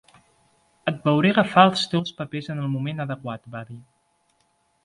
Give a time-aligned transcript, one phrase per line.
[0.91, 3.79] "Et veuré agafar els teus papers en el moment adequat", va dir.